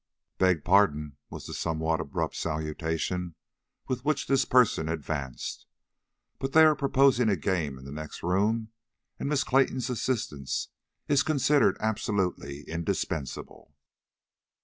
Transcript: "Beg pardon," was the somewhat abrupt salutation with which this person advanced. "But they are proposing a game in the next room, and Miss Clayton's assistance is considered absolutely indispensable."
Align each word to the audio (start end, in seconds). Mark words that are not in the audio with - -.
"Beg 0.39 0.63
pardon," 0.65 1.15
was 1.29 1.45
the 1.45 1.53
somewhat 1.53 2.01
abrupt 2.01 2.35
salutation 2.35 3.35
with 3.87 4.03
which 4.03 4.25
this 4.25 4.45
person 4.45 4.89
advanced. 4.89 5.67
"But 6.39 6.53
they 6.53 6.65
are 6.65 6.75
proposing 6.75 7.29
a 7.29 7.35
game 7.35 7.77
in 7.77 7.85
the 7.85 7.91
next 7.91 8.23
room, 8.23 8.69
and 9.19 9.29
Miss 9.29 9.43
Clayton's 9.43 9.91
assistance 9.91 10.69
is 11.07 11.21
considered 11.21 11.77
absolutely 11.79 12.61
indispensable." 12.63 13.75